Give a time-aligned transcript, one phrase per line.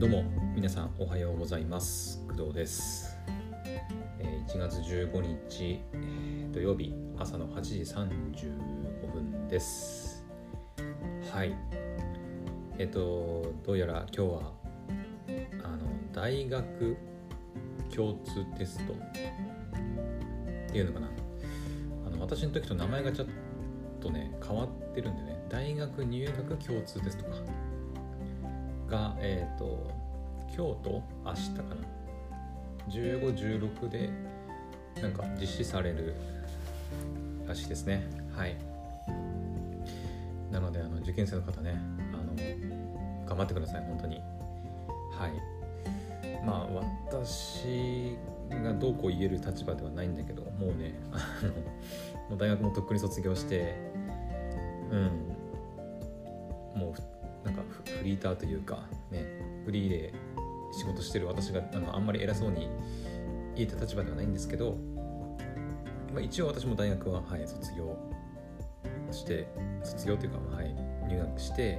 [0.00, 2.26] どうも皆さんおはようございます。
[2.26, 3.18] 工藤です、
[4.18, 10.24] え1月15日え土曜日朝の8時35分です。
[11.30, 11.54] はい。
[12.78, 14.52] えっ、とどうやら今日は
[15.64, 15.80] あの
[16.14, 16.96] 大学
[17.94, 18.96] 共通テストっ
[20.72, 21.08] ていうのかな。
[22.06, 23.28] あの私の時と名前がちょっ
[24.00, 27.59] とね変わってるんでね大学入学共通テストか。
[28.90, 29.86] がえっ、と
[30.48, 31.76] 今日と明日かな
[32.90, 34.10] ？1516で
[35.00, 36.14] なんか実施される
[37.46, 38.06] らしいですね。
[38.36, 38.56] はい。
[40.50, 41.80] なのであの受験生の方ね
[42.12, 42.34] あの
[43.26, 44.16] 頑張ってください本当に。
[45.12, 46.44] はい。
[46.44, 46.66] まあ
[47.06, 48.16] 私
[48.50, 53.76] がどうこう言える立場ではないんだけどもうねあの大学もとっくに卒業して
[54.90, 55.29] うん。
[58.00, 59.26] フリーターというかね
[59.66, 60.14] フリーで
[60.72, 62.70] 仕事してる私があのあんまり偉そうに
[63.54, 64.78] 言えた立場ではないんですけど、
[66.14, 67.98] まあ、一応私も大学は、はい、卒業
[69.12, 69.46] して
[69.82, 70.74] 卒業というか、はい、
[71.08, 71.78] 入学して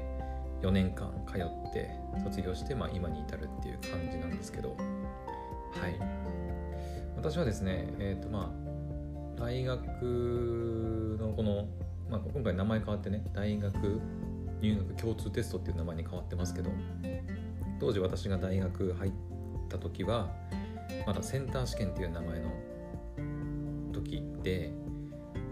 [0.62, 1.90] 4年間通って
[2.24, 5.96] 卒業して、まあ、今に至るっていう感じなんですけどはい。
[7.16, 8.52] 私はですねえっ、とま
[9.38, 11.68] あ大学のこの、
[12.10, 14.02] まあ、今回名前変わってね大学
[14.62, 16.70] 入学共通テストっていう名前に変わってますけど
[17.80, 19.12] 当時私が大学入っ
[19.68, 20.30] た時は
[21.08, 22.52] まだセンター試験っていう名前の
[23.92, 24.72] 時で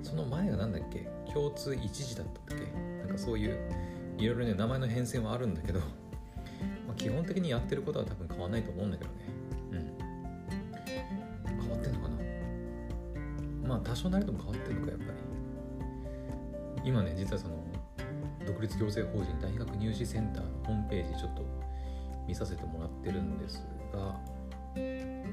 [0.03, 2.65] その前が何だっけ共通一時だったっけ
[3.01, 3.57] なんかそういう
[4.17, 5.85] いろいろね名前の変遷はあるんだけど、ま
[6.91, 9.15] あ、基本的にやってることは多分変わんないと思うんだけどね。
[9.71, 9.97] うん。
[11.61, 12.15] 変わってんのかな？
[13.67, 16.89] まあ多少なりとも変わってんのかやっぱり。
[16.89, 17.58] 今ね実はその
[18.59, 21.43] 独立行政法人大学入試センターのホームページちょっと
[22.27, 24.19] 見させてもらってるんですが、
[24.75, 25.23] うん、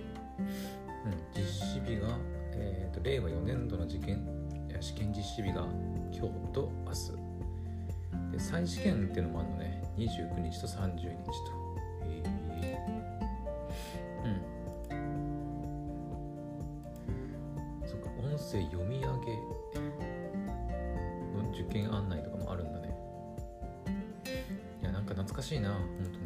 [1.35, 2.17] 実施日が、
[2.53, 4.25] えーと令和4年度の受験
[4.69, 5.67] いや試験実施日が
[6.13, 8.31] 今日と明日。
[8.31, 9.83] で再試験っていうのもあるのね。
[9.97, 11.13] 29日と30日と。
[14.25, 14.41] うん。
[17.89, 19.07] そっか音声読み上げ
[21.43, 22.36] の受験案内とか
[25.37, 25.81] 懐かしいな本
[26.13, 26.19] 当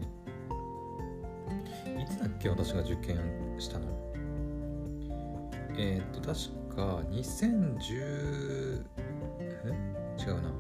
[1.95, 2.03] に。
[2.03, 3.19] いつだっけ私が受験
[3.59, 3.87] したの？
[5.77, 8.85] えー、っと確か2010
[9.41, 9.75] え？
[10.17, 10.51] 違うな。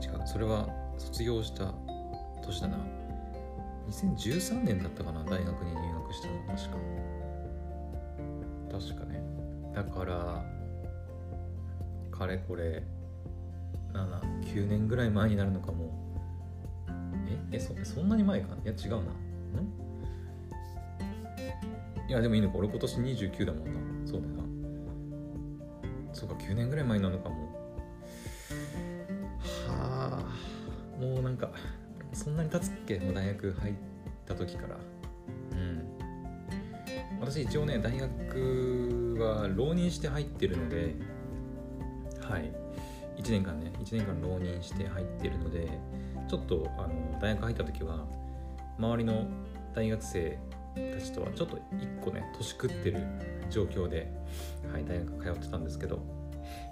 [0.00, 0.26] 違う。
[0.26, 1.74] それは卒業した
[2.44, 2.78] 年だな。
[3.90, 5.24] 2013年だったかな？
[5.24, 6.34] 大学に入学したの。
[6.46, 6.76] 確か。
[8.70, 9.20] 確かね。
[9.74, 10.44] だから
[12.12, 12.84] かれこれ
[13.92, 16.05] 79年ぐらい前になるのかも。
[17.52, 18.98] えそそんなに前かいや違うな。
[18.98, 19.02] ん
[22.08, 22.58] いやでもいいのか。
[22.58, 23.70] 俺今年29だもんな。
[24.06, 24.42] そうだな。
[26.12, 27.34] そうか9年ぐらい前なのかも。
[29.68, 31.00] はあ。
[31.00, 31.50] もうなんか
[32.12, 32.98] そんなに経つっけ？
[32.98, 33.74] もう大学入っ
[34.26, 34.76] た時から。
[35.52, 35.82] うん。
[37.20, 40.94] 私一応ね大学は浪人して入ってるので
[42.20, 42.52] はい。
[43.16, 45.80] 1年間ね1年間浪人して入ってるので
[46.28, 48.04] ちょっとあの大学入った時は
[48.78, 49.26] 周りの
[49.74, 50.38] 大学生
[50.74, 53.00] たちとはちょっと1個ね年食ってる
[53.50, 54.10] 状況で、
[54.72, 55.98] はい、大学通ってたんですけど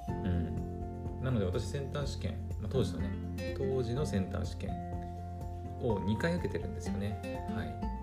[0.09, 0.75] うん。
[1.23, 3.09] なので私センター試験、まあ、当時のね
[3.57, 4.71] 当時のセンター試験
[5.81, 7.21] を2回受けてるんですよね。
[7.55, 7.95] はい。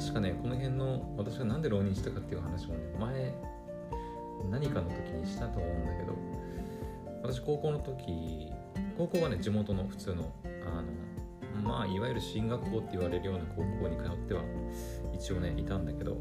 [0.00, 3.34] 確かねこの辺の私がなんで浪人したかっていう話もね前
[4.50, 6.16] 何かの時にしたと思うんだけど
[7.22, 8.50] 私高校の時
[8.96, 14.42] 高校はね地元の普通のあのまあいわゆる進学校って言われるような高校に通っては
[15.14, 16.16] 一応ねいたんだけど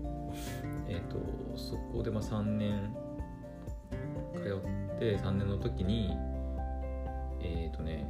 [0.87, 2.95] えっ、とそこでまあ3年
[4.35, 6.11] 通って3年の時に
[7.41, 8.05] えっ、とね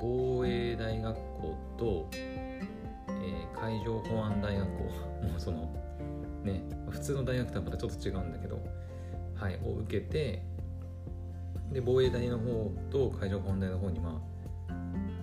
[0.00, 2.44] 防衛大学校と、えー
[3.64, 4.82] 海上保安大学校
[5.26, 5.72] もうその
[6.42, 8.60] ね普通の大学とはまたちょっと違うんだけど
[9.34, 10.42] はいを受けて
[11.74, 14.22] で防衛大の方と海上保安大の方にま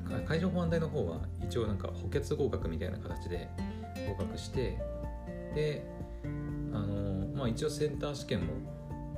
[0.06, 3.50] あ海上保安大の方は一応なんか補欠合格みたいな形で
[4.08, 4.78] 合格して
[5.56, 5.84] で
[6.74, 8.54] あのまあ一応センター試験も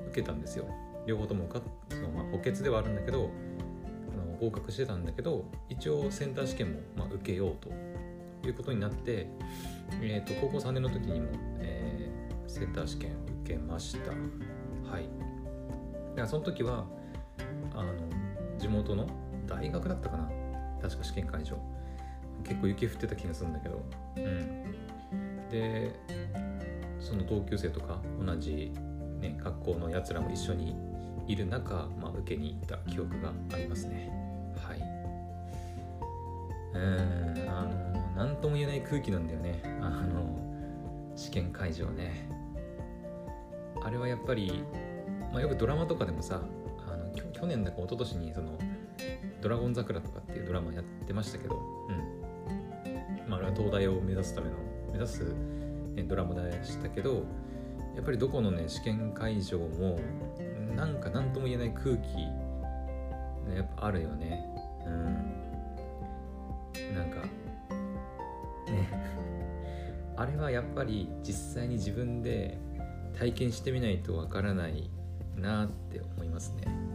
[0.09, 0.65] 受けたんですよ。
[1.05, 3.29] 両方とも受かその、まあ、補欠ではあるんだけど
[4.13, 7.69] あの合格してたんだけど一応センター試験も、まあ、受けようと
[8.47, 9.27] いうことになって、
[10.01, 11.27] えー、と高校3年の時にも、
[11.59, 11.93] えー
[12.53, 13.11] センター試験
[13.43, 14.11] 受けました。
[14.11, 15.09] はい。
[16.11, 16.85] だからその時は
[17.75, 17.93] あの
[18.57, 19.07] 地元の
[19.47, 20.29] 大学だったかな。
[20.81, 21.57] 確か試験会場。
[22.43, 23.81] 結構雪降ってた気がするんだけど。
[24.17, 25.49] うん。
[25.49, 25.91] で
[26.99, 28.71] その同級生とか同じ、
[29.19, 30.75] ね、学校のやつらも一緒に
[31.27, 34.09] いる中、まあ、受けに行った記憶がありますね。
[34.57, 34.79] はい。
[36.73, 39.61] うんあの何とも言えない空気なんだよね。
[39.81, 40.39] あの
[41.15, 42.27] 試験会場ね。
[43.83, 44.63] あれはやっぱり、
[45.31, 46.41] まあ、よくドラマとかでもさ
[47.43, 48.57] 去年だか一昨年にその
[49.41, 51.59] 「ドラゴン桜」とかっていうドラマやってましたけど、
[51.89, 51.97] うん。
[53.29, 54.55] まあ、あれは東大を目指すための
[54.93, 55.25] 目指す、
[55.93, 57.25] ね、ドラマでしたけど
[57.95, 59.99] やっぱりどこのね試験会場も
[60.73, 62.31] なんか何とも言えない空気、ね、
[63.57, 64.45] やっぱあるよね。
[64.85, 64.93] うん。
[66.95, 67.23] なんか
[68.71, 68.87] ね。
[70.15, 72.57] あれはやっぱり実際に自分で
[73.19, 74.89] 体験してみないとわからない
[75.35, 76.92] なって思いますね。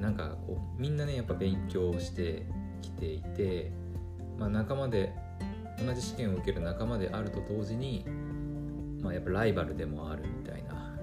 [0.00, 2.46] なんかこうみんなねやっぱ勉強して
[2.80, 3.70] きていて、
[4.38, 5.12] まあ、仲間で
[5.84, 8.04] 同じ試験を受ける仲間であると同時に、
[9.02, 10.94] まあ、やっぱライバルでもあるみたいな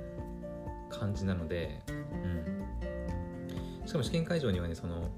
[0.90, 1.92] 感じなので、う
[3.84, 5.10] ん、しかも試験会場にはねその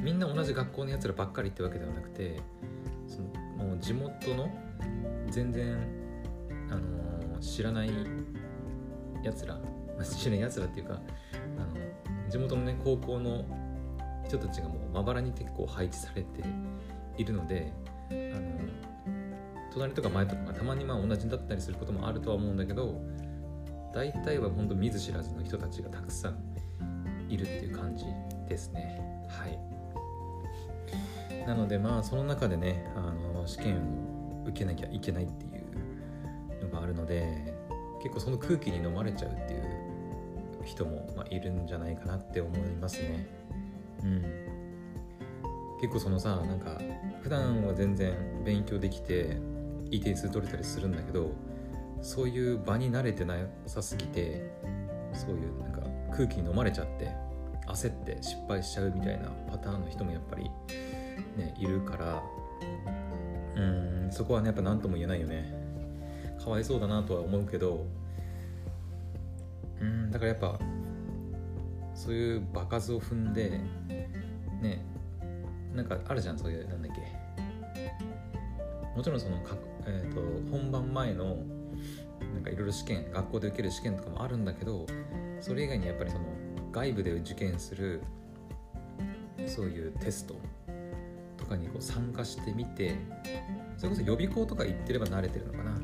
[0.00, 2.40] みんな同じ学校のやつらばっかりってわけではなくて
[3.06, 3.28] その
[3.64, 4.50] もう地元の
[5.30, 5.78] 全然、
[6.70, 7.90] あのー、知らない
[9.22, 9.60] やつらま
[10.00, 11.00] あ知らないやつらっていうか
[12.34, 13.44] 地元のね高校の
[14.26, 16.42] 人たちがもうまばらに結構配置されて
[17.16, 17.72] いるので
[18.10, 18.42] あの
[19.72, 23.00] 隣とか前とかがたまにまあ同じだったりすることもあるとは思うんだけど
[23.94, 26.36] 大体は本当見ず知らずの人たちがたくさん
[27.28, 28.04] いるっていう感じ
[28.48, 29.00] ですね。
[29.28, 29.56] はい。
[31.46, 35.48] なのでまあその中でねあの試験を受けなきゃいけないってい
[36.60, 37.54] うのがあるので
[38.02, 39.83] 結構その空気に飲まれちゃうっていう
[40.64, 43.26] 人も、ま、いるんじゃないかなって思いますね。
[44.02, 44.44] うん。
[45.80, 46.80] 結構そのさなんか
[47.22, 48.14] 普段は全然
[48.44, 49.36] 勉強できて
[49.90, 51.32] いい点数取れたりするんだけど
[52.00, 54.50] そういう場に慣れてなさすぎて
[55.12, 57.12] そういうなんか空気に飲まれちゃって
[57.66, 60.44] 焦って失敗しちゃうみたいなパターンの人もやっぱり
[61.36, 62.22] ねいるから
[63.56, 65.52] うんそこはねやっぱ何とも言えないよね。
[66.42, 67.86] かわいそうだなとは思うけど
[69.84, 70.10] うん。
[70.10, 70.58] だからやっぱ
[71.94, 73.60] そういう場数を踏んで
[74.60, 74.84] ね
[75.74, 77.24] なんかあるじゃんそういうなんだっけ。
[78.96, 80.20] もちろんそのか、えーと、
[80.50, 81.36] 本番前の
[82.34, 84.86] なんかいろいろ試験学校で受ける試験とかもあるんだけど
[85.40, 86.24] それ以外にやっぱりその
[86.70, 88.02] 外部で受験する
[89.46, 90.36] そういうテスト
[91.36, 92.96] とかにこう参加してみて
[93.76, 95.74] それこそ予備校とか行ってれば慣れてるのかな。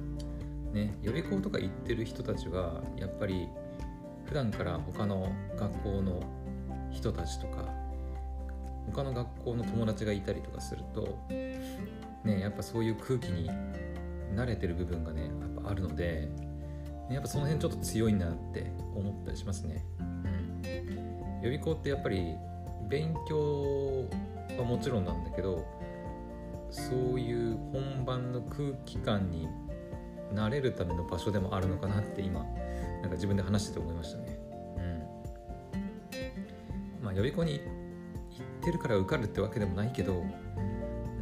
[0.73, 3.49] ね予備校とか行ってる人たちはやっぱり
[4.31, 6.23] 普段から他の学校の
[6.93, 7.65] 人たちとか
[8.87, 13.50] 他の学校の友達がいたりとかするとねやっぱそういう空気に
[14.37, 16.29] 慣れてる部分がねやっぱあるので
[17.11, 20.62] やっぱその辺ちょっと強いなって思ったりしますね、うん、
[21.43, 22.37] 予備校ってやっぱり
[22.88, 24.06] 勉強
[24.56, 25.67] はもちろんなんだけど
[26.71, 29.49] そういう本番の空気感に
[30.33, 32.47] なれるための場所でもあるのかなって今
[33.00, 34.38] なんか自分で話してて思いましたね。
[34.76, 34.81] う
[37.00, 37.05] ん。
[37.05, 40.25] まあ予備校に行ってるから受かるってわけでもないけど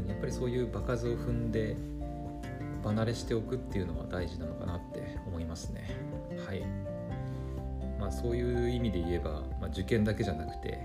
[0.06, 1.76] やっぱりそういう場数を踏んで
[2.84, 5.90] 離れしておくっていうのは大事なのかなって思いますね。
[6.46, 6.62] はい。
[7.98, 10.78] まあそういう意味で言えば、まあ、受験だけじゃなくて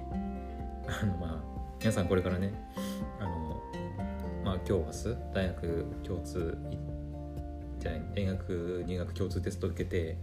[0.87, 2.53] あのまあ皆さんこれからね
[3.19, 3.61] あの
[4.43, 6.57] まあ今日明日大学共通
[7.79, 10.17] じゃない大学入学共通テスト受けて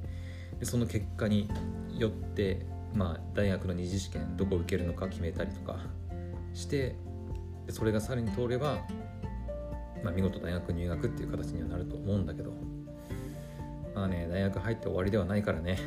[0.61, 1.49] でその結果に
[1.97, 2.65] よって
[2.95, 5.79] まあ大学の二次試験どこ受けるのか決めたりとか
[6.55, 6.95] して
[7.69, 8.79] それがさらに通れば、
[10.05, 12.53] まあ、見事大学入学っていう形にはなると思うんだけど。
[13.95, 15.79] まあね大学入って終わりではないからね。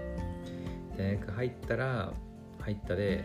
[0.96, 2.12] 大学入ったら
[2.60, 3.24] 入ったで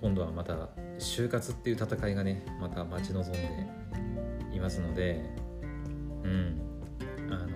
[0.00, 0.68] 今度はまた
[0.98, 3.66] 就活っていう戦いがねまた待ち望んで
[4.52, 5.24] いますので。
[6.24, 6.60] うん。
[7.30, 7.48] あの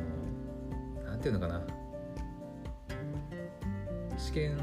[1.06, 1.62] 何ていうのかな。
[4.34, 4.56] 験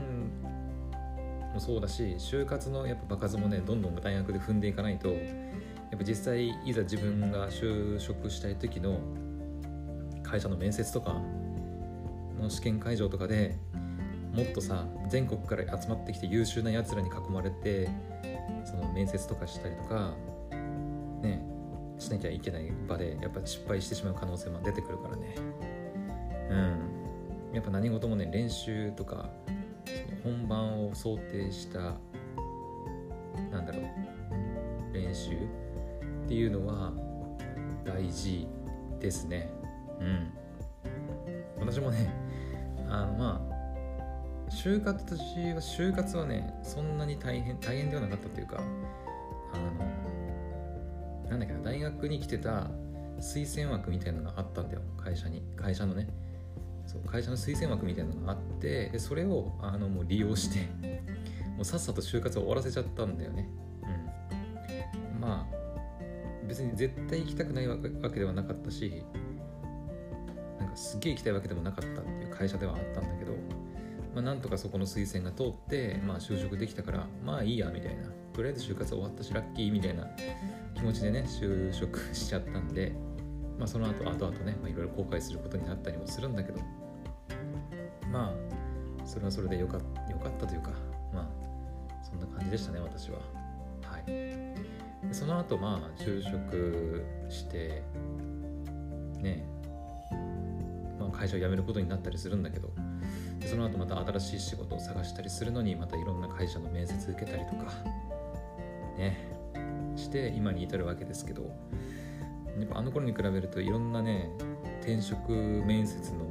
[1.54, 5.16] もそうだし就活のやっぱ場数もねどんどん大学で踏んでいかないとや
[5.96, 9.00] っぱ実際いざ自分が就職したい時の
[10.24, 11.22] 会社の面接とか
[12.40, 13.58] の試験会場とかで
[14.34, 17.90] もっとさ全国から集まってきて優秀なやつらに囲まれて
[18.64, 20.14] その面接とかしたりとか
[21.22, 21.44] ね
[22.00, 25.36] しなきゃいけない場でやっぱ失敗してしまう可能性も出てくるからね。
[26.50, 27.02] うん。
[27.54, 29.30] やっぱ何事もね練習とか
[30.24, 31.80] 本番を想定した
[33.52, 36.94] なんだろう練習っていうのは
[37.84, 38.48] 大事
[39.00, 39.50] ですね。
[40.00, 40.32] うん。
[41.60, 42.14] 私もね
[42.90, 45.22] あのまあ就活とは
[45.62, 48.62] 就活はねそんなに大変大変ではなかったというか
[49.54, 52.70] あのなんだっけな大学に来てた
[53.20, 54.82] 推薦枠みたいなのがあったんだよ。
[54.98, 55.42] 会社に。
[55.56, 56.08] 会社のね。
[56.86, 60.70] そう会社の推薦枠みたいなのがあってでそれをあのもう利用して
[61.56, 63.50] もうさっさと就活を終わらせちゃったんだよね。
[65.14, 65.20] うん。
[65.20, 65.62] まあ
[66.48, 67.90] 別に絶対行きたくないわけ
[68.20, 69.04] ではなかったし
[70.60, 73.34] なんかすげえ行きたいわけでもなかったっていう会社ではあったんだけど、
[74.14, 78.04] まあ、なんとかそこの推薦が通って、まあ、就職できたからまあいいやみたいな。
[78.34, 80.08] とりあえず就活終わったしラッキーみたいな
[80.76, 82.94] 気持ちでね就職しちゃったんで、
[83.58, 86.60] まあ、その後後々ねいろいろ後悔することになったりもするんだけど。
[88.12, 88.51] まあ
[89.12, 89.84] それはそれでよかよ
[90.24, 90.72] かったというか
[91.14, 91.28] まあ
[92.02, 93.20] そんな感じでしたね私は。
[93.84, 95.14] はい。
[95.14, 97.84] その後まあ就職して
[99.20, 99.46] ね
[100.98, 102.72] まあ、会社を辞めることになったりするんだけど
[103.46, 107.72] その後また新しい仕事を探したりするのにまたいろんな会社の面接受けたりとか
[108.98, 109.18] ね
[109.96, 111.44] して今に至るわけですけど
[112.60, 114.30] やっぱあの頃に比べるといろんなね
[114.82, 116.31] 転職面接の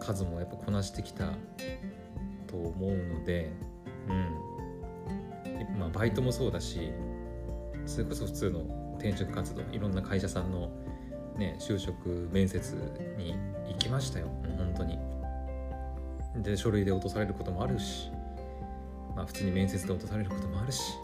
[0.00, 1.26] 数もやっぱこなしてきた
[2.46, 3.52] と思うので
[4.08, 5.78] うん。
[5.78, 6.90] まあバイトもそうだし
[7.86, 10.70] それこそ普通の転職活動いろんな会社さんの
[11.36, 12.74] ね就職面接
[13.16, 13.34] に
[13.68, 14.26] 行きましたよ。
[14.26, 14.98] もう本当に。
[16.36, 18.08] で書類で落とされることもあるし
[19.16, 20.94] まあ普通に面接で落とされることもあるし。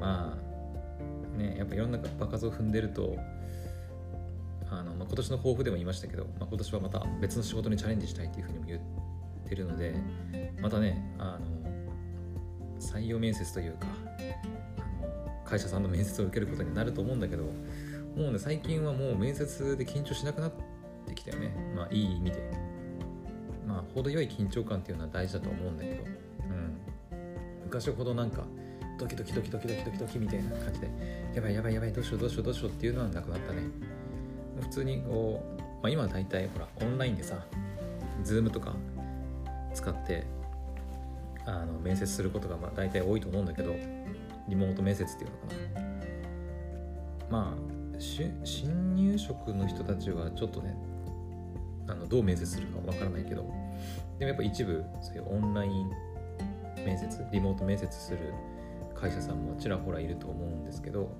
[0.00, 3.16] まあねやっぱいろんな場数を踏んでると
[4.70, 8.80] あの、まあ、今年の抱負でも言いましたけど、まあ、今年はまた別の仕事にチャレンジしたいというふうにも言っ
[9.48, 9.94] てるので
[10.60, 11.46] またねあの
[12.80, 13.86] 採用面接というか
[14.78, 17.44] あの会社さんの面接を受けることになると思うんだけど
[18.18, 20.52] もうね最近はもう面接で緊張しなくなっ
[21.06, 21.54] てきたよね。
[21.74, 22.50] まあいい意味で。
[23.66, 26.02] まあ程よい緊張感っていうのは大事だと思うんだけど。
[26.02, 26.06] う
[26.52, 26.78] ん。
[27.64, 28.44] 昔ほどなんか
[28.98, 30.90] ドキドキドキドキドキドキドキみたいな感じで
[31.34, 33.62] やばいやばいやばいどうしようどうしようどうしようっていうのはなくなったね。
[34.60, 37.44] 普通にこう、まあ、今は大体ほらオンラインでさ
[38.24, 38.74] Zoom とか
[39.74, 40.24] 使って
[41.46, 43.74] あの面接することがまあ大体多いと思うんだけど
[44.48, 45.88] リモート面接っていうのかな。
[47.30, 50.76] まあ新入職の人たちはちょっとね
[51.88, 53.42] あのどう面接するかわからないけど
[54.18, 55.90] でもやっぱ一部そういうオンライン
[56.84, 58.18] 面接リモート面接する
[58.94, 61.10] 会社さんもちらほらいると思うんですけど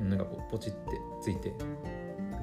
[0.00, 0.78] なんかポチって
[1.22, 1.52] ついて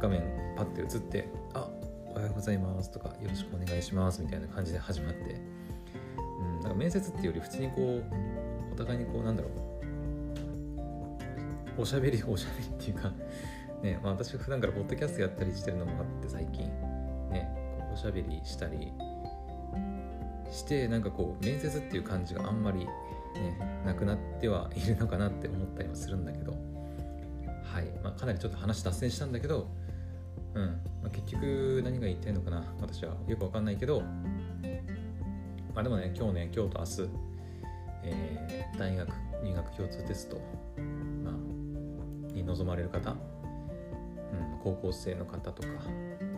[0.06, 0.22] 画面
[0.56, 1.68] パッて映って「あ
[2.12, 5.42] おはようございます」とか「よろしくお願いします」みたいな感じで始まって、
[6.40, 8.04] うん、なんか面接っていうより普通にこう
[8.72, 9.50] お互いにこうなんだろ
[11.78, 13.12] うおしゃべりおしゃべりっていうか
[13.82, 16.66] ね、まあ、私普段からポッドキャストやったりしてるのもあって最近。
[17.32, 17.50] ね
[17.92, 18.92] おしゃべりしたり
[20.52, 26.54] してなんかこう面接っていう感じがあんまりねなくなってはいるのかなって思ったりもするんだけど。
[27.66, 29.68] はい、まあ、かなりちょっと話脱線したんだけど
[30.56, 30.66] うん、
[31.04, 32.64] まあ、結局何が言いたいのかな？
[32.80, 34.02] 私はよくわかんないけど。
[35.74, 37.10] まあでもね今日ね今日と明日、
[38.04, 39.10] えー、大学
[39.44, 40.38] 入学共通テスト
[41.22, 43.18] まあに臨まれる方、うん、
[44.64, 45.68] 高校生の方とか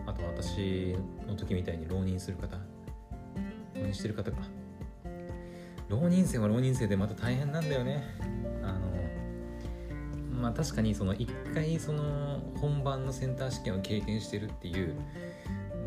[0.06, 0.96] あと私
[1.28, 4.38] の時みたいに浪人する方浪人してる方か。
[5.88, 8.02] 浪人生は浪人生でまた大変なんだよね。
[10.40, 14.94] まあ確かにその一回その本番のセンター試験を経験してるっていう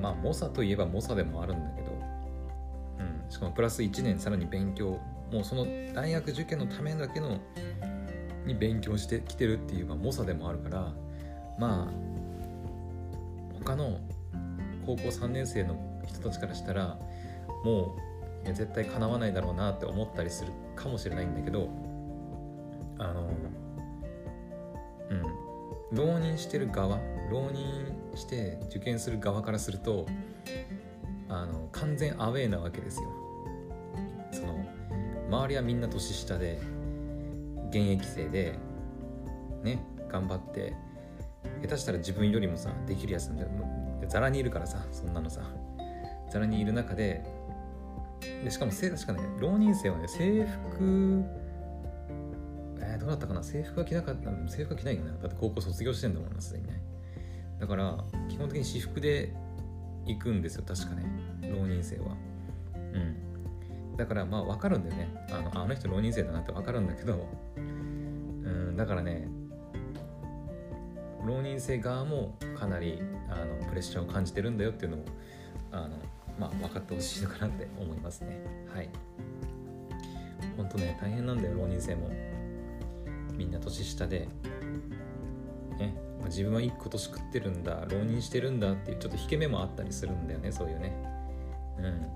[0.02, 1.92] まあ猛者といえば猛者でもあるんだけど、
[3.00, 5.00] うん、しかもプラス1年さらに勉強
[5.32, 7.40] もうその大学受験のためだけの
[8.46, 10.94] に勉強してきてるっていう、まあ、猛者でもあるから
[11.58, 11.94] まあ
[13.64, 14.00] 他の
[14.86, 16.98] 高校3年生の人たちからしたら
[17.64, 17.96] も
[18.46, 21.70] う絶対かなわないだろうなって思ったりするかもしれないんだけど
[22.98, 23.30] あの
[25.92, 27.66] 浪人してる側浪人
[28.16, 30.06] して受験する側からすると
[31.30, 33.10] あの完全アウェーなわけですよ。
[34.32, 34.66] その
[35.30, 36.60] 周りはみんな年下で
[37.70, 38.60] 現役生で
[39.64, 40.74] ね頑張って
[41.62, 43.50] 下手したら自分よりもさできるやつなんだよ
[44.08, 45.42] ざらにいるからさそんなのさ
[46.30, 47.24] ざらにいる中で
[48.44, 51.24] でしかも確かね浪人生はね制服、
[53.02, 53.44] どうだったかな？
[53.44, 54.30] 制服は着なかった。
[54.48, 55.12] 制服は着ないよね。
[55.22, 56.82] だって高校卒業してんだもんなすでにね。
[57.60, 59.34] だから基本的に私服で
[60.06, 61.06] 行くんですよ確かね。
[61.42, 62.16] 浪人生は。
[62.76, 63.98] うん。
[63.98, 65.10] だからまあ分かるんだよね。
[65.32, 67.28] あのあの人浪人生だなって分かるんだけど。
[67.56, 69.28] うんだからね
[71.26, 75.06] 浪人生側もかなりあのプレッシャーを感じてるんだよっていうのを
[75.72, 75.90] あの、
[76.40, 78.40] まあ、分かってほしいのかなって思いますね。
[78.74, 78.90] はい。
[80.58, 82.10] 本当ね大変なんだよ浪人生も。
[83.42, 84.28] みんな年下で
[85.80, 85.96] ね
[86.26, 90.94] 自分はいいこと食ってるんだ浪人してるんだっていうちょっと引け目もあったりするんだよねそういうね。
[91.80, 92.08] うん。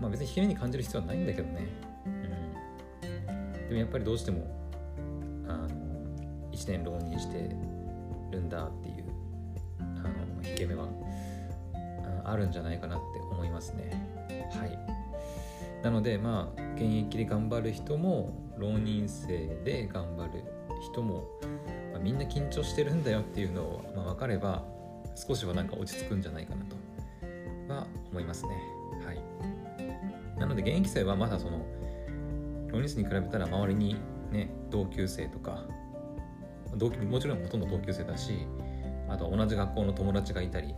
[0.00, 1.68] まあ別に引け目に感じる必要はないんだけどね。
[2.06, 3.68] うん。
[3.68, 4.46] でもやっぱりどうしても
[5.46, 5.68] あの
[6.50, 7.54] 1年浪人して
[8.30, 9.04] るんだっていう
[9.80, 10.88] あの引け目は
[12.24, 14.02] あるんじゃないかなって思いますね。
[14.58, 14.78] はい。
[15.82, 20.44] なのでまあ現役で頑張る人も浪人生で頑張る
[20.92, 21.24] 人も、
[21.92, 24.64] まあ、みんな緊張してるんだよっていうのを、まあ、分かれば
[25.14, 26.76] 少しはなんか落ち着くんじゃないかなと
[27.72, 28.50] は思いますね。
[29.04, 29.20] はい。
[30.38, 31.64] なので現役生はまだその
[32.68, 33.96] 浪人生に比べたら周りに
[34.30, 35.64] ね同級生とか
[36.76, 38.46] 同もちろんほとんど同級生だし
[39.08, 40.74] あと同じ学校の友達がいたり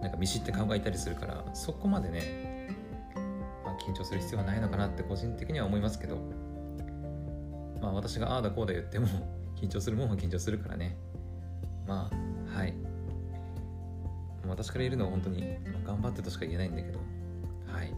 [0.00, 2.70] なんか見知って顔がいたりするからそこまでね、
[3.64, 6.18] ま、緊張する必要はないのかなって個人的には思いますけど
[7.80, 9.06] まあ私がああだこうだ言っても
[9.56, 10.96] 緊張するもんは緊張するからね。
[11.86, 12.16] まあ
[12.58, 12.74] はい。
[14.48, 15.42] 私から言えるのは本当に
[15.84, 17.00] 頑張ってとしか言えないんだけど
[17.66, 17.92] はい。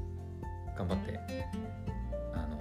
[0.76, 1.18] 頑張って
[2.32, 2.58] あの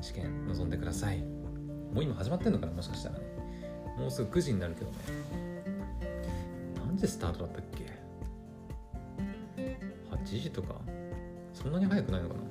[0.00, 1.22] 試験臨んでください。
[1.22, 2.72] もう今始まってんのかな？
[2.72, 3.24] もしかしたらね。
[3.98, 4.96] もうすぐ9時になるけどね。
[6.86, 7.84] 何時スタートだったっけ
[10.10, 10.80] ？8時とか？
[11.52, 12.40] そんなに早くないのかな？
[12.40, 12.44] う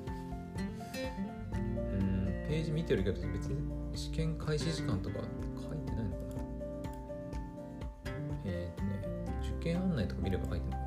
[2.02, 3.56] んページ見てるけど別に
[3.94, 5.20] 試験開始時間とか書
[5.74, 8.12] いてないのかな？
[8.44, 8.88] えっ、とね
[9.56, 10.82] 受験案内とか見れば書いてるのか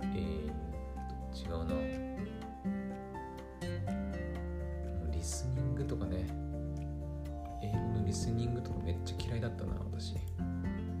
[0.00, 0.12] な？
[0.14, 0.48] えー、
[1.30, 1.74] と違うな。
[5.12, 6.26] リスニングとかね。
[7.62, 10.14] 英語のリスニングとかめっちゃ嫌いだったな私。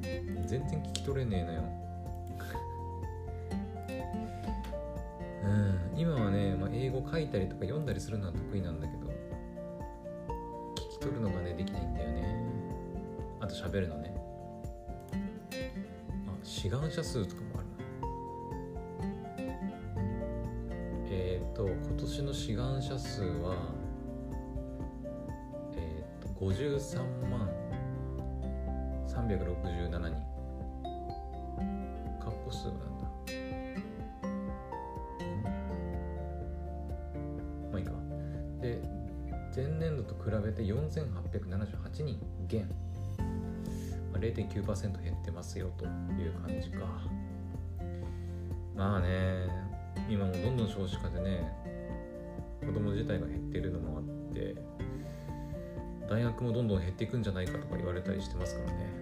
[0.02, 1.62] 全然聞き取れねえのよ。
[5.44, 5.98] うん。
[5.98, 9.09] 今はね、まあ、英語書いたりとか読んだりするのは得意なんだけど。
[13.70, 14.12] あと喋るのね。
[16.26, 17.84] あ志願者数とかもあるな。
[21.08, 23.54] えっ、ー、と今年の志願者数は
[25.76, 27.48] えっ、ー、と53万
[29.06, 30.00] 367人。
[32.20, 32.84] カッコ数なんだ。
[37.70, 37.92] まあいいか。
[38.60, 38.82] で
[39.54, 42.68] 前年度と比べて4878人減、
[44.20, 45.88] 0.9%減ってますよとい
[46.28, 46.86] う感じか。
[48.76, 49.48] まあね
[50.08, 51.52] 今もどんどん少子化でね
[52.60, 54.04] 子供自体が減ってるのもあっ
[54.34, 54.54] て
[56.08, 59.00] 大学もどんどん減っていくんじゃないかとか言われたりしてますからね。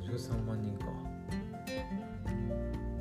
[0.00, 0.84] 13万人か。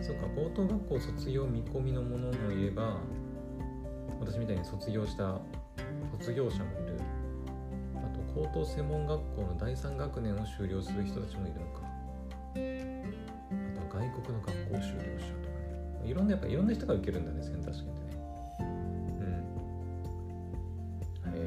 [0.02, 2.98] そうか高等学校卒業見込みのものもいれば
[4.20, 5.40] 私みたいに卒業した
[6.20, 6.83] 卒業者も
[8.34, 11.84] 高等専門学校の第3学年を修了する人たちもいるのか。
[12.54, 12.56] あ
[13.92, 15.54] とは外国の学校を修了者とか
[16.04, 16.10] ね。
[16.10, 18.18] いろんなやっぱいろんな人が受けるんだねセンター試験ってね。
[18.60, 18.64] う
[21.30, 21.34] ん。
[21.36, 21.38] へ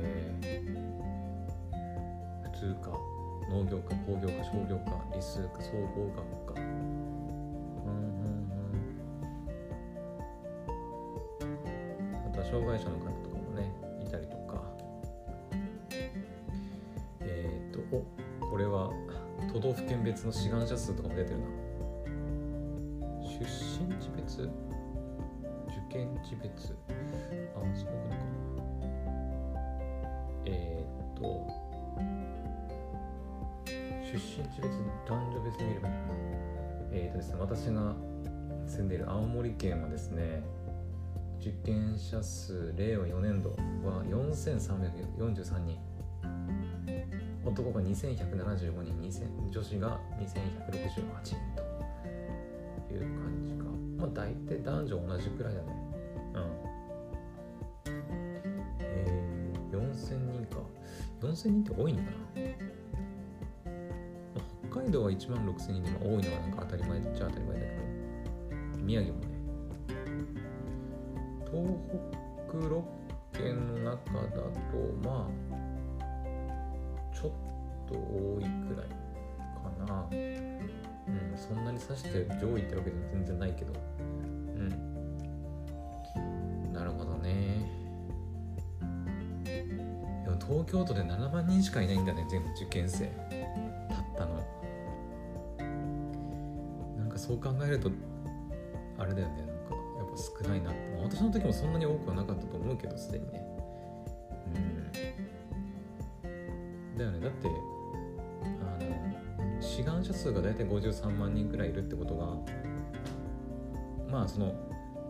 [0.42, 0.60] え
[2.44, 2.90] 普通か
[3.50, 6.60] 農業科工業科商業科理数科総合学科。
[6.60, 6.66] うん
[7.86, 8.62] うんう
[11.44, 12.26] ん。
[12.26, 13.05] あとは障害者の
[20.16, 21.44] 別の志願者数とかも出てるな。
[23.20, 24.44] 出身地別？
[24.44, 24.50] 受
[25.90, 26.74] 験地別？
[27.54, 28.16] あそういうことか。
[30.46, 31.46] えっ、と
[33.66, 36.14] 出身地別男女別に見ればいいかな。
[36.92, 37.94] えーとですね私が
[38.66, 40.42] 住んでいる青森県はですね
[41.40, 45.95] 受験者数令和4年度は4343人。
[47.56, 50.28] 男が2175人女子が2168
[51.24, 51.36] 人
[52.86, 53.64] という感じか。
[53.96, 55.66] まあ大体男女同じくらいだね。
[56.34, 56.42] うん。
[58.80, 60.60] えー、4000人か。
[61.22, 62.16] 4000人って多いのかな？
[64.70, 67.66] 北海道は1万6000人でも多いのはなんか当たり前っちゃ当たり前だけ
[68.76, 68.84] ど。
[68.84, 69.26] 宮城もね。
[71.46, 71.64] 東
[72.50, 72.82] 北6
[73.32, 74.52] 県の中だと
[75.02, 75.65] まあ
[77.86, 80.08] と多いくらいかな。
[80.10, 80.46] うん
[81.36, 83.72] そんなにさして上位ってわけでは全然ないけど。
[84.56, 84.70] うん。
[86.72, 87.70] なるほどね。
[90.24, 93.06] でも東京都で7万人しかいないんだね全部受験生。
[93.06, 94.42] たったの。
[96.98, 97.90] なんかそう考えると
[98.98, 99.36] あれだよね。
[99.36, 99.52] なんか
[99.98, 100.70] やっぱ少ないな。
[100.70, 103.46] って私の時もそんなに多くはなかったと思うけどすでにね。
[104.54, 104.58] う
[106.94, 106.98] ん。
[106.98, 107.20] だよね。
[107.20, 107.75] だって
[110.06, 112.26] 者数が大体53万人くらいいるってことが
[114.10, 114.54] まあその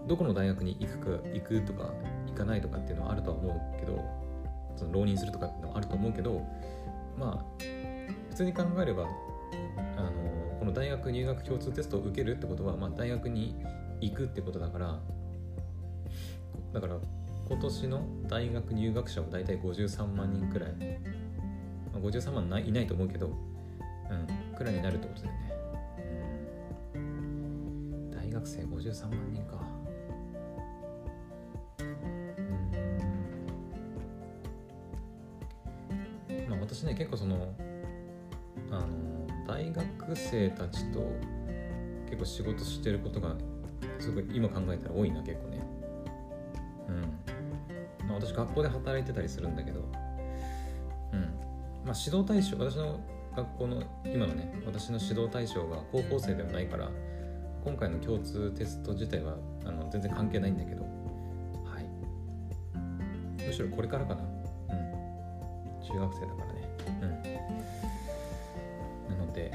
[0.06, 1.92] どこの大学に行くか行くとか
[2.28, 4.02] 行かないとかっていうのはあるとは思うけど
[4.76, 6.42] その浪人するとかっていうのはあると思うけど
[7.18, 7.62] まあ
[8.30, 9.04] 普通に考えれば
[9.96, 10.10] あの
[10.58, 13.56] この大学入学共通テストを受けるってことは、まあ、大学に
[14.00, 14.98] 行くってことだから
[16.72, 16.96] だから
[17.48, 20.70] 今年の大学入学者は大体53万人くらい、
[21.92, 23.34] まあ、53万ないいないと思うけど、うん、
[24.56, 25.52] くらいになるってことだよね、
[26.94, 29.60] うん、大学生53万人か。
[36.28, 36.48] うん。
[36.48, 37.54] まあ私ね結構その
[38.70, 38.86] あの
[39.46, 41.00] 大学生たちと
[42.06, 43.36] 結構仕事してることが
[43.98, 45.62] すごい今考えたら多いな結構ね。
[46.88, 47.02] うん。
[48.08, 49.80] まあ私学校で働いてたりするんだけど。
[51.12, 51.20] うん。
[51.84, 52.98] まあ指導対象私の
[53.36, 56.90] 学校の今のね私の指導対象が高校生ではないから
[57.64, 63.44] 今回の共通テスト自体はあの全然関係ないんだけどはい。
[63.46, 64.22] むしろこれからかな。
[64.22, 64.28] うん。
[65.82, 66.68] 中学生だからね。
[69.08, 69.18] うん。
[69.18, 69.50] なので、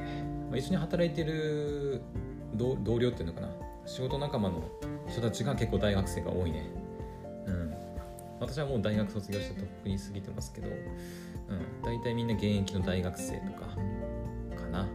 [0.49, 2.01] まあ、一緒に働いてる
[2.55, 3.49] 同僚っていうのかな。
[3.85, 4.63] 仕事仲間の
[5.09, 6.69] 人たちが結構大学生が多いね。
[7.47, 7.73] うん。
[8.39, 10.67] 私はもう大学卒業してとっくに過ぎてますけど、
[11.51, 13.61] うん、大体みんな現役の大学生とか
[14.55, 14.87] かな。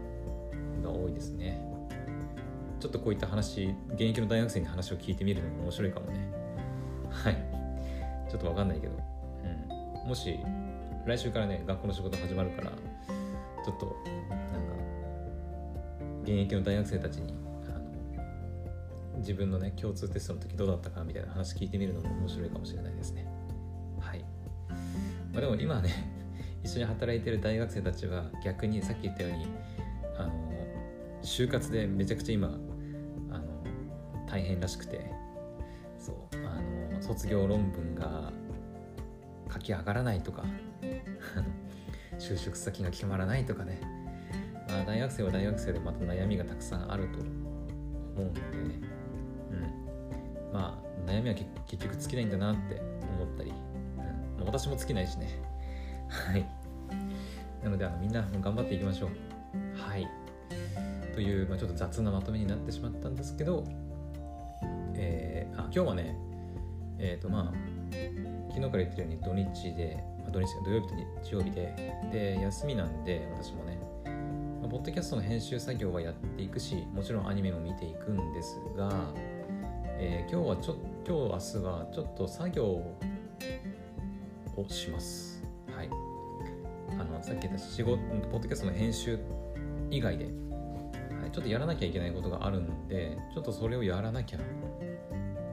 [0.83, 1.61] が多いですね。
[2.81, 6.33] ちょっとこういった話現役の大学生に話を聞いてみるのも面白いかもね。
[7.11, 7.57] はい。
[8.31, 8.93] ちょっとわかんないけど、
[10.03, 10.39] うん、もし
[11.07, 12.73] 来週からね学校の仕事始まるから
[13.65, 13.97] ちょっと
[14.29, 14.75] なんか
[16.23, 17.33] 現役の大学生たちに
[19.19, 23.27] 自分のね共通テストの時どうだったかみたいな話聞いてみるのも面白いかもしれないですね。
[24.01, 24.25] はい、
[25.33, 26.16] まあ、でも今はね
[26.67, 29.47] 一緒に働いてる大学生たちは逆にさっき言ったように
[30.19, 30.33] あの
[31.23, 32.49] 就活でめちゃくちゃ今
[33.31, 33.45] あの
[34.27, 35.13] 大変らしくて
[35.97, 36.61] そうあ
[36.93, 38.33] の卒業論文が
[39.53, 40.45] 書き上がらないとか
[42.19, 43.81] 就職先が決まらないとかね、
[44.69, 47.29] まあ、大学生は大学生でまた悩みがたくさんあると思
[48.17, 48.97] うんでね。
[50.53, 52.81] まあ悩みは結局尽きないんだなって
[53.21, 53.53] 思ったり、
[54.39, 55.29] うん、私も尽きないしね。
[56.09, 56.56] はい。
[57.67, 59.11] なのであのみんな頑張っていきましょう。
[59.77, 60.09] はい。
[61.15, 63.65] という、まあ、ちょっと雑なまとめになってしまったんですけど、
[64.95, 66.17] えー、あ今日はね
[66.99, 67.53] えっ、ー、とまあ
[68.51, 73.79] 昨日から言ってるように土日で、まあ、土日土曜日と日曜日でで休みなんで私もね
[74.63, 79.13] ま、ポッドキャストの編集作業はやっていくしもちろんアニメも見ていくんですが、
[79.99, 82.99] えー、今日はちょ今日明日はちょっと作業を
[84.69, 85.36] します。
[87.27, 87.97] さっき言った仕事
[88.31, 89.19] ポッドキャストの編集
[89.91, 94.39] 以外で、はい、ちょっとやらなきゃいけないことがあるんでちょっとそれをやらなきゃ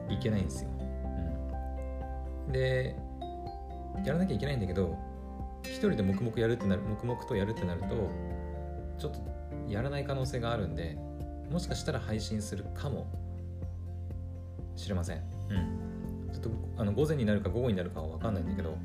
[0.08, 0.70] いけないんですよ、
[2.46, 2.94] うん、で
[4.06, 4.96] やらなきゃいけないんだけど
[5.64, 7.88] 一人で黙々やるってなる黙々とやるってなると
[8.96, 9.18] ちょっと
[9.68, 10.96] やらない可能性があるんで
[11.50, 13.08] もしかしたら配信するかも
[14.76, 15.16] しれません。
[15.50, 15.93] うん。
[16.34, 18.76] ちょっとあの午前になるか午後になるかは分かんないんだけど、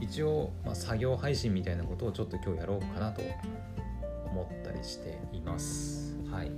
[0.00, 3.22] 一応、まあ、作業配信みたいなことをちょっと今日やろうかなと
[4.26, 6.16] 思ったりしています。
[6.30, 6.50] はい。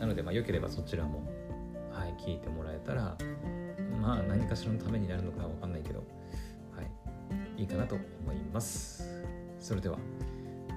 [0.00, 1.22] なので、まあ、よければそちらも、
[1.92, 3.16] はい、聞いてもらえたら、
[4.00, 6.02] まあ、何かしらのためになるのかは分かんないけど、
[6.74, 9.04] はい、いいかなと思います。
[9.60, 9.98] それでは、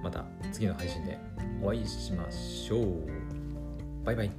[0.03, 1.17] また次の配信で
[1.63, 3.03] お会いしましょう。
[4.03, 4.31] バイバイ。